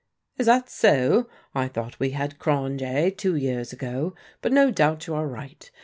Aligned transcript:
"Is 0.39 0.47
that 0.47 0.67
so? 0.67 1.29
I 1.53 1.67
thought 1.67 1.99
we 1.99 2.09
had 2.09 2.39
Cronje 2.39 3.15
two 3.17 3.35
years 3.35 3.71
ago, 3.71 4.15
but 4.41 4.51
no 4.51 4.71
doubt 4.71 5.05
you 5.05 5.13
are 5.13 5.27
right. 5.27 5.69